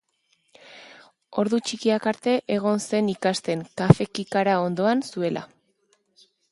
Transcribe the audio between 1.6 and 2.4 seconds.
txikiak arte